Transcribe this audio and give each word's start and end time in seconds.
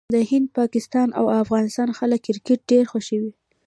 د 0.15 0.17
هند، 0.29 0.47
پاکستان 0.59 1.07
او 1.19 1.25
افغانستان 1.43 1.89
خلک 1.99 2.19
کرکټ 2.27 2.59
ډېر 2.71 2.83
خوښوي. 2.91 3.31